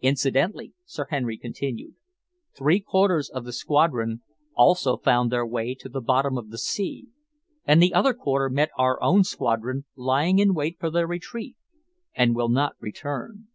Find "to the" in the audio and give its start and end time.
5.74-6.00